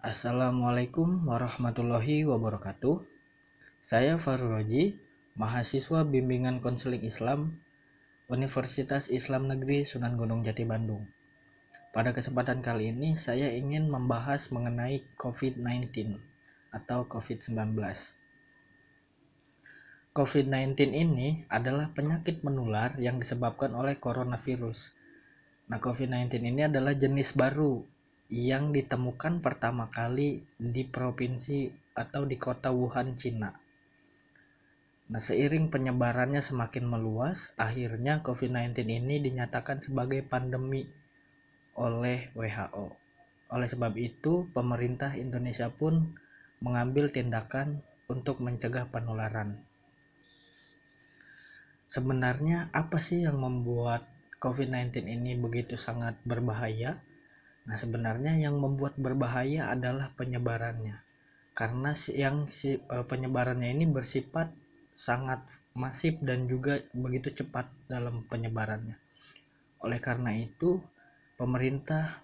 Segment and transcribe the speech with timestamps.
[0.00, 3.04] Assalamualaikum warahmatullahi wabarakatuh.
[3.76, 4.96] Saya Faruroji,
[5.36, 7.60] mahasiswa bimbingan konseling Islam
[8.32, 11.04] Universitas Islam Negeri Sunan Gunung Jati Bandung.
[11.92, 16.16] Pada kesempatan kali ini saya ingin membahas mengenai COVID-19
[16.72, 17.76] atau COVID-19.
[20.16, 24.96] COVID-19 ini adalah penyakit menular yang disebabkan oleh coronavirus.
[25.68, 27.84] Nah, COVID-19 ini adalah jenis baru
[28.32, 33.52] yang ditemukan pertama kali di provinsi atau di kota Wuhan, Cina.
[35.08, 40.84] Nah, seiring penyebarannya semakin meluas, akhirnya COVID-19 ini dinyatakan sebagai pandemi
[41.76, 42.92] oleh WHO.
[43.52, 46.12] Oleh sebab itu, pemerintah Indonesia pun
[46.60, 49.60] mengambil tindakan untuk mencegah penularan.
[51.88, 54.04] Sebenarnya apa sih yang membuat
[54.38, 57.02] COVID-19 ini begitu sangat berbahaya?
[57.66, 60.96] Nah, sebenarnya yang membuat berbahaya adalah penyebarannya.
[61.52, 64.48] Karena yang si, e, penyebarannya ini bersifat
[64.94, 65.42] sangat
[65.74, 68.94] masif dan juga begitu cepat dalam penyebarannya.
[69.82, 70.78] Oleh karena itu,
[71.38, 72.22] pemerintah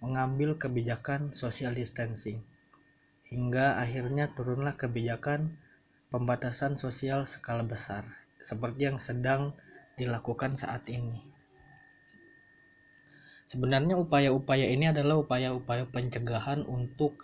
[0.00, 2.40] mengambil kebijakan social distancing
[3.30, 5.54] hingga akhirnya turunlah kebijakan
[6.10, 8.02] pembatasan sosial skala besar
[8.42, 9.54] seperti yang sedang
[9.94, 11.29] dilakukan saat ini.
[13.50, 17.18] Sebenarnya upaya-upaya ini adalah upaya-upaya pencegahan untuk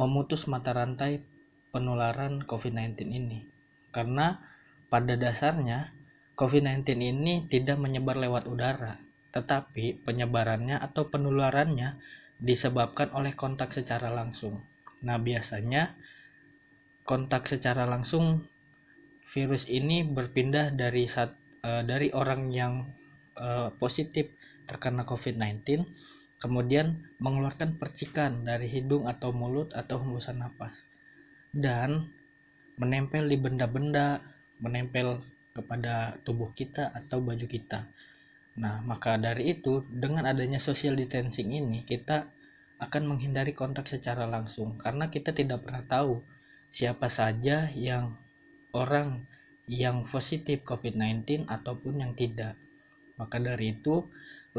[0.00, 1.20] memutus mata rantai
[1.68, 3.44] penularan COVID-19 ini.
[3.92, 4.40] Karena
[4.88, 5.92] pada dasarnya
[6.40, 8.96] COVID-19 ini tidak menyebar lewat udara,
[9.28, 12.00] tetapi penyebarannya atau penularannya
[12.40, 14.64] disebabkan oleh kontak secara langsung.
[15.04, 15.92] Nah, biasanya
[17.04, 18.40] kontak secara langsung
[19.28, 22.88] virus ini berpindah dari saat, uh, dari orang yang
[23.36, 24.32] uh, positif
[24.68, 25.88] terkena COVID-19
[26.38, 30.86] kemudian mengeluarkan percikan dari hidung atau mulut atau hembusan napas.
[31.50, 32.06] Dan
[32.78, 34.22] menempel di benda-benda
[34.62, 35.18] menempel
[35.50, 37.90] kepada tubuh kita atau baju kita.
[38.62, 42.30] Nah maka dari itu dengan adanya social distancing ini kita
[42.78, 44.78] akan menghindari kontak secara langsung.
[44.78, 46.22] Karena kita tidak pernah tahu
[46.70, 48.14] siapa saja yang
[48.70, 49.26] orang
[49.66, 52.54] yang positif COVID-19 ataupun yang tidak.
[53.18, 54.06] Maka dari itu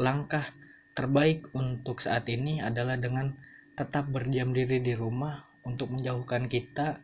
[0.00, 0.48] langkah
[0.96, 3.36] terbaik untuk saat ini adalah dengan
[3.76, 5.36] tetap berdiam diri di rumah
[5.68, 6.98] untuk menjauhkan kita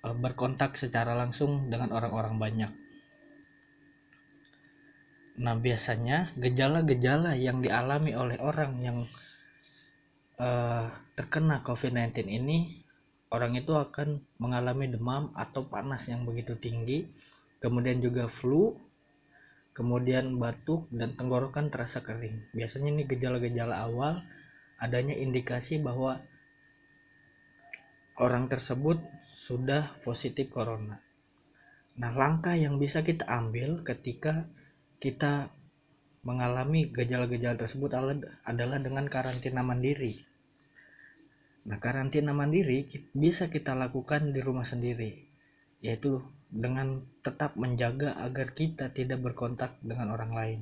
[0.00, 2.72] e, berkontak secara langsung dengan orang-orang banyak.
[5.42, 8.98] Nah, biasanya gejala-gejala yang dialami oleh orang yang
[10.36, 12.84] uh, terkena COVID-19 ini,
[13.32, 17.08] orang itu akan mengalami demam atau panas yang begitu tinggi,
[17.64, 18.76] kemudian juga flu,
[19.72, 22.52] kemudian batuk dan tenggorokan terasa kering.
[22.52, 24.20] Biasanya ini gejala-gejala awal
[24.76, 26.20] adanya indikasi bahwa
[28.20, 29.00] orang tersebut
[29.32, 31.00] sudah positif corona.
[31.98, 34.48] Nah, langkah yang bisa kita ambil ketika
[35.00, 35.52] kita
[36.22, 37.90] mengalami gejala-gejala tersebut
[38.46, 40.14] adalah dengan karantina mandiri.
[41.66, 45.26] Nah, karantina mandiri bisa kita lakukan di rumah sendiri,
[45.82, 46.22] yaitu
[46.52, 50.60] dengan tetap menjaga agar kita tidak berkontak dengan orang lain.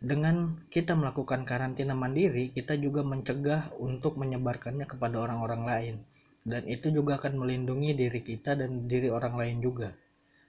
[0.00, 5.96] Dengan kita melakukan karantina mandiri, kita juga mencegah untuk menyebarkannya kepada orang-orang lain.
[6.40, 9.92] Dan itu juga akan melindungi diri kita dan diri orang lain juga.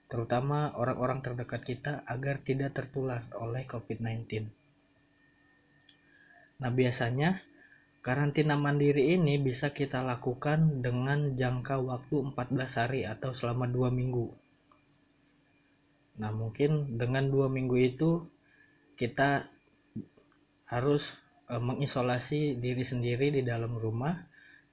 [0.08, 4.48] Terutama orang-orang terdekat kita agar tidak tertular oleh COVID-19.
[6.60, 7.40] Nah, biasanya
[8.02, 14.41] Karantina mandiri ini bisa kita lakukan dengan jangka waktu 14 hari atau selama 2 minggu.
[16.20, 18.10] Nah mungkin dengan dua minggu itu
[18.98, 19.48] kita
[20.68, 21.16] harus
[21.48, 24.16] e, mengisolasi diri sendiri di dalam rumah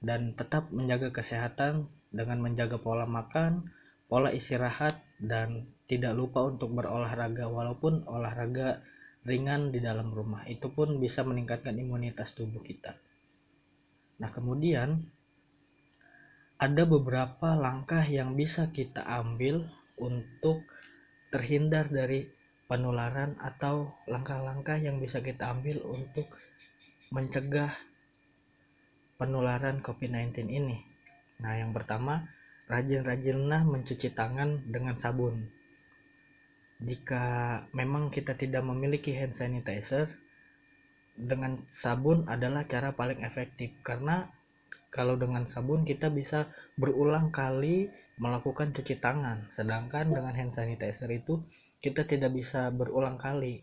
[0.00, 3.68] dan tetap menjaga kesehatan dengan menjaga pola makan,
[4.08, 8.80] pola istirahat dan tidak lupa untuk berolahraga walaupun olahraga
[9.24, 12.96] ringan di dalam rumah itu pun bisa meningkatkan imunitas tubuh kita.
[14.20, 15.00] Nah, kemudian
[16.60, 19.64] ada beberapa langkah yang bisa kita ambil
[20.00, 20.64] untuk
[21.30, 22.26] terhindar dari
[22.66, 26.30] penularan atau langkah-langkah yang bisa kita ambil untuk
[27.10, 27.74] mencegah
[29.18, 30.78] penularan COVID-19 ini.
[31.42, 32.30] Nah, yang pertama,
[32.70, 35.50] rajin-rajinlah mencuci tangan dengan sabun.
[36.80, 40.08] Jika memang kita tidak memiliki hand sanitizer,
[41.20, 44.24] dengan sabun adalah cara paling efektif karena
[44.90, 47.86] kalau dengan sabun kita bisa berulang kali
[48.18, 49.48] melakukan cuci tangan.
[49.48, 51.40] Sedangkan dengan hand sanitizer itu
[51.78, 53.62] kita tidak bisa berulang kali.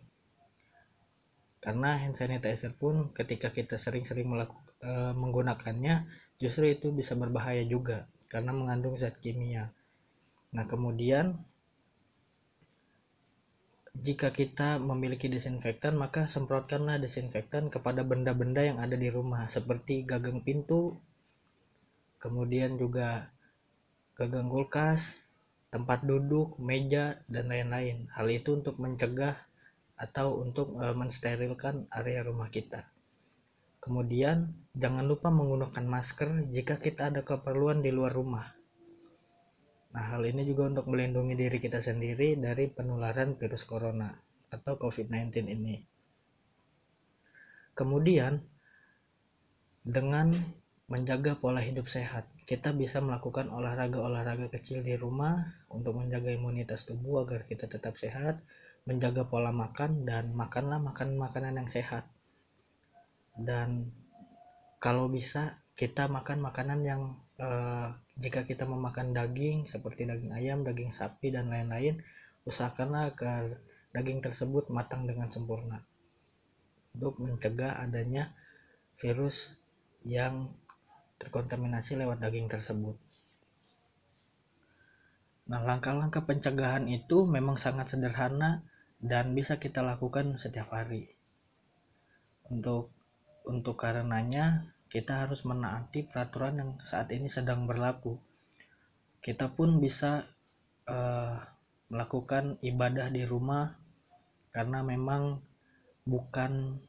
[1.60, 4.26] Karena hand sanitizer pun ketika kita sering-sering
[4.82, 6.08] e, menggunakannya
[6.42, 9.70] justru itu bisa berbahaya juga karena mengandung zat kimia.
[10.56, 11.38] Nah kemudian
[13.98, 20.46] jika kita memiliki desinfektan maka semprotkanlah desinfektan kepada benda-benda yang ada di rumah seperti gagang
[20.46, 21.02] pintu
[22.18, 23.34] kemudian juga
[24.18, 25.28] gagang kulkas
[25.68, 28.08] tempat duduk, meja, dan lain-lain.
[28.16, 29.36] Hal itu untuk mencegah
[29.98, 32.88] atau untuk e, mensterilkan area rumah kita.
[33.84, 38.48] Kemudian, jangan lupa menggunakan masker jika kita ada keperluan di luar rumah.
[39.94, 44.12] Nah, hal ini juga untuk melindungi diri kita sendiri dari penularan virus corona
[44.52, 45.76] atau COVID-19 ini.
[47.78, 48.42] Kemudian,
[49.86, 50.34] dengan
[50.88, 57.28] menjaga pola hidup sehat, kita bisa melakukan olahraga-olahraga kecil di rumah untuk menjaga imunitas tubuh
[57.28, 58.40] agar kita tetap sehat,
[58.88, 62.08] menjaga pola makan dan makanlah makanan-makanan yang sehat.
[63.36, 63.92] Dan
[64.80, 67.02] kalau bisa kita makan makanan yang
[67.36, 72.00] eh, jika kita memakan daging seperti daging ayam, daging sapi dan lain-lain,
[72.48, 73.60] usahakanlah agar
[73.92, 75.84] daging tersebut matang dengan sempurna
[76.96, 78.34] untuk mencegah adanya
[78.98, 79.54] virus
[80.02, 80.50] yang
[81.18, 82.98] terkontaminasi lewat daging tersebut.
[85.48, 88.68] Nah, langkah-langkah pencegahan itu memang sangat sederhana
[89.00, 91.08] dan bisa kita lakukan setiap hari.
[92.52, 92.92] Untuk
[93.48, 98.20] untuk karenanya kita harus menaati peraturan yang saat ini sedang berlaku.
[99.24, 100.28] Kita pun bisa
[100.88, 101.36] uh,
[101.88, 103.76] melakukan ibadah di rumah
[104.52, 105.40] karena memang
[106.04, 106.80] bukan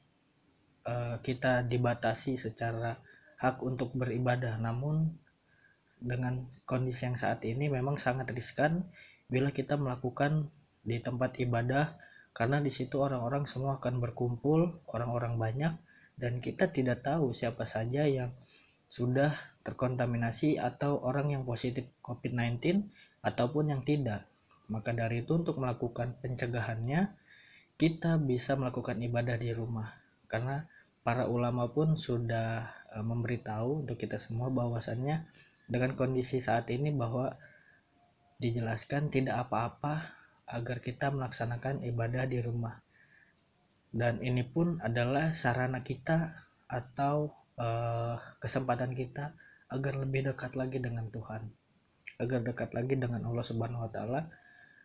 [0.87, 2.99] uh, kita dibatasi secara
[3.39, 5.19] hak untuk beribadah namun
[5.99, 8.87] dengan kondisi yang saat ini memang sangat riskan
[9.27, 10.51] bila kita melakukan
[10.87, 11.99] di tempat ibadah
[12.35, 15.75] karena di situ orang-orang semua akan berkumpul orang-orang banyak
[16.19, 18.35] dan kita tidak tahu siapa saja yang
[18.89, 22.89] sudah terkontaminasi atau orang yang positif COVID-19
[23.21, 24.25] ataupun yang tidak.
[24.73, 27.13] Maka dari itu untuk melakukan pencegahannya
[27.79, 29.95] kita bisa melakukan ibadah di rumah
[30.27, 30.67] karena
[31.07, 32.69] para ulama pun sudah
[32.99, 35.31] uh, memberitahu untuk kita semua bahwasannya
[35.71, 37.39] dengan kondisi saat ini bahwa
[38.43, 40.19] dijelaskan tidak apa-apa
[40.49, 42.83] agar kita melaksanakan ibadah di rumah.
[43.89, 46.35] Dan ini pun adalah sarana kita
[46.69, 49.37] atau uh, kesempatan kita
[49.69, 51.47] agar lebih dekat lagi dengan Tuhan.
[52.19, 54.21] Agar dekat lagi dengan Allah Subhanahu wa taala.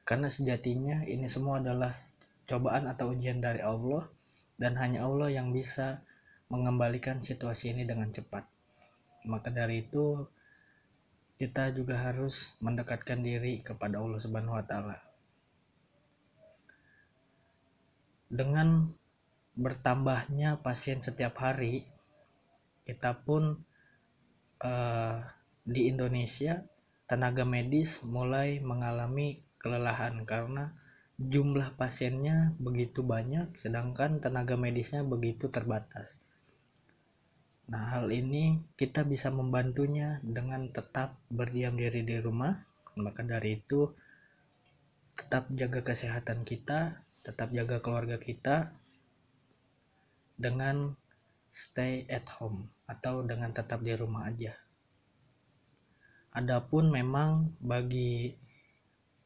[0.04, 1.95] Karena sejatinya ini semua adalah
[2.44, 4.04] cobaan atau ujian dari Allah
[4.60, 6.04] dan hanya Allah yang bisa
[6.51, 8.48] mengembalikan situasi ini dengan cepat.
[9.28, 10.28] Maka dari itu
[11.40, 14.98] kita juga harus mendekatkan diri kepada Allah Subhanahu wa taala.
[18.34, 18.90] Dengan
[19.54, 21.86] bertambahnya pasien setiap hari,
[22.88, 23.62] kita pun
[24.63, 25.18] uh,
[25.63, 26.66] di Indonesia
[27.06, 30.74] tenaga medis mulai mengalami kelelahan karena
[31.22, 36.18] jumlah pasiennya begitu banyak sedangkan tenaga medisnya begitu terbatas.
[37.71, 42.60] Nah, hal ini kita bisa membantunya dengan tetap berdiam diri di rumah.
[43.00, 43.88] Maka dari itu,
[45.15, 48.75] tetap jaga kesehatan kita, tetap jaga keluarga kita
[50.36, 51.00] dengan
[51.48, 54.58] stay at home atau dengan tetap di rumah aja.
[56.34, 58.34] Adapun memang bagi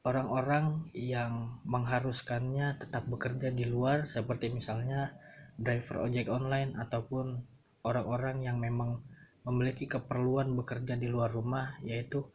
[0.03, 5.15] orang-orang yang mengharuskannya tetap bekerja di luar seperti misalnya
[5.56, 7.57] driver ojek online ataupun
[7.88, 9.00] orang-orang yang memang
[9.48, 12.27] memiliki keperluan bekerja di luar rumah yaitu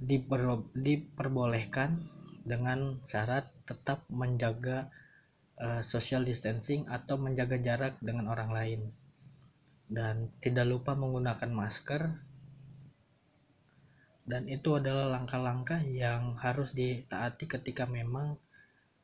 [0.00, 2.00] diper, diperbolehkan
[2.40, 4.88] dengan syarat tetap menjaga
[5.60, 8.80] uh, social distancing atau menjaga jarak dengan orang lain.
[9.90, 12.02] Dan tidak lupa menggunakan masker.
[14.24, 18.38] Dan itu adalah langkah-langkah yang harus ditaati ketika memang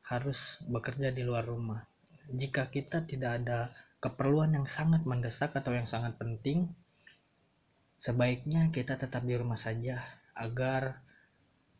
[0.07, 1.83] harus bekerja di luar rumah.
[2.31, 3.67] Jika kita tidak ada
[4.07, 6.71] keperluan yang sangat mendesak atau yang sangat penting,
[7.99, 9.99] sebaiknya kita tetap di rumah saja
[10.31, 11.03] agar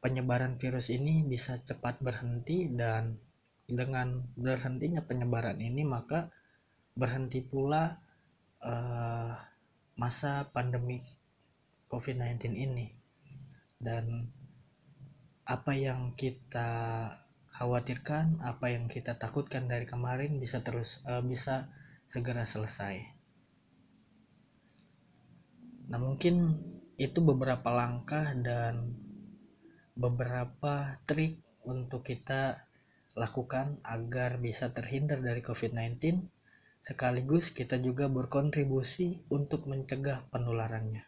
[0.04, 3.16] penyebaran virus ini bisa cepat berhenti dan
[3.64, 6.28] dengan berhentinya penyebaran ini maka
[7.00, 7.96] berhenti pula
[8.60, 9.32] uh,
[9.96, 11.00] masa pandemi
[11.88, 12.92] COVID-19 ini.
[13.80, 14.28] Dan
[15.48, 17.08] apa yang kita
[17.56, 21.72] khawatirkan, apa yang kita takutkan dari kemarin bisa terus uh, bisa
[22.08, 23.04] segera selesai.
[25.92, 26.56] Nah, mungkin
[26.96, 28.96] itu beberapa langkah dan
[29.94, 32.64] beberapa trik untuk kita
[33.18, 36.24] lakukan agar bisa terhindar dari COVID-19
[36.78, 41.04] sekaligus kita juga berkontribusi untuk mencegah penularannya.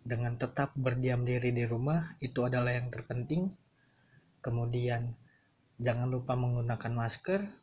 [0.00, 3.52] Dengan tetap berdiam diri di rumah itu adalah yang terpenting.
[4.40, 5.12] Kemudian
[5.76, 7.59] jangan lupa menggunakan masker,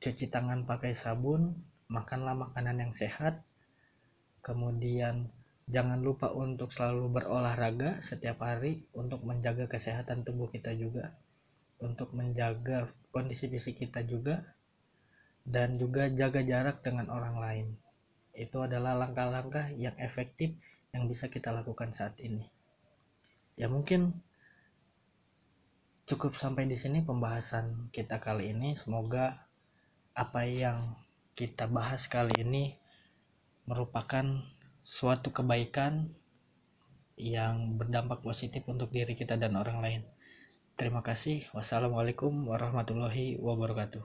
[0.00, 1.60] cuci tangan pakai sabun,
[1.92, 3.44] makanlah makanan yang sehat.
[4.40, 5.28] Kemudian
[5.68, 11.14] jangan lupa untuk selalu berolahraga setiap hari untuk menjaga kesehatan tubuh kita juga
[11.78, 14.56] untuk menjaga kondisi fisik kita juga
[15.46, 17.66] dan juga jaga jarak dengan orang lain
[18.34, 20.58] itu adalah langkah-langkah yang efektif
[20.90, 22.50] yang bisa kita lakukan saat ini
[23.54, 24.18] ya mungkin
[26.10, 28.74] cukup sampai di sini pembahasan kita kali ini.
[28.74, 29.46] Semoga
[30.14, 30.94] apa yang
[31.38, 32.76] kita bahas kali ini
[33.64, 34.24] merupakan
[34.82, 36.10] suatu kebaikan
[37.20, 40.02] yang berdampak positif untuk diri kita dan orang lain.
[40.74, 41.44] Terima kasih.
[41.52, 44.00] Wassalamualaikum warahmatullahi wabarakatuh.